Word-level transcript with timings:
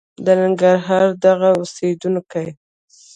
د 0.25 0.27
ننګرهار 0.41 1.05
دغه 1.25 1.49
اوسېدونکي 1.59 2.45